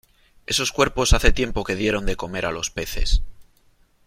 esos 0.47 0.71
cuerpos 0.71 1.13
hace 1.13 1.31
tiempo 1.31 1.63
que 1.63 1.75
dieron 1.75 2.07
de 2.07 2.15
comer 2.15 2.47
a 2.47 2.51
los 2.51 2.71
peces. 2.71 3.21